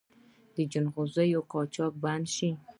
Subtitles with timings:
[0.55, 2.51] د جلغوزیو قاچاق بند شوی؟